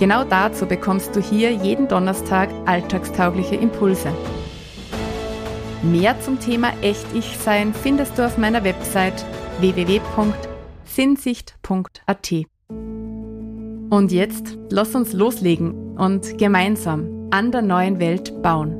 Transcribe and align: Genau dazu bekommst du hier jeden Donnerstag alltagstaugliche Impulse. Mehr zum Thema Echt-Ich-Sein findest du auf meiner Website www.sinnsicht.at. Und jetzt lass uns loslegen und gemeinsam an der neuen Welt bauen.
Genau 0.00 0.24
dazu 0.24 0.64
bekommst 0.64 1.14
du 1.14 1.20
hier 1.20 1.52
jeden 1.52 1.86
Donnerstag 1.86 2.48
alltagstaugliche 2.64 3.56
Impulse. 3.56 4.10
Mehr 5.82 6.18
zum 6.22 6.40
Thema 6.40 6.72
Echt-Ich-Sein 6.80 7.74
findest 7.74 8.16
du 8.16 8.24
auf 8.24 8.38
meiner 8.38 8.64
Website 8.64 9.26
www.sinnsicht.at. 9.58 12.32
Und 13.90 14.10
jetzt 14.10 14.56
lass 14.70 14.94
uns 14.94 15.12
loslegen 15.12 15.98
und 15.98 16.38
gemeinsam 16.38 17.28
an 17.30 17.52
der 17.52 17.60
neuen 17.60 18.00
Welt 18.00 18.40
bauen. 18.40 18.79